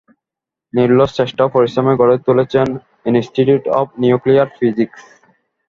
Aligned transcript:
নিরলস 0.73 1.11
চেষ্টা 1.19 1.41
ও 1.45 1.53
পরিশ্রমে 1.55 1.93
গড়ে 2.01 2.17
তুলেছেন 2.27 2.67
ইনস্টিটিউট 3.05 3.63
অব 3.79 3.87
নিউক্লিয়ার 4.01 4.49
ফিজিক্স। 4.57 5.01